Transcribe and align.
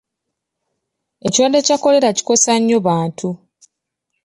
Ekirwadde 1.27 1.59
kya 1.67 1.77
Kkolera 1.77 2.09
kikosa 2.17 2.51
nnyo 2.59 2.77
bantu. 2.87 3.29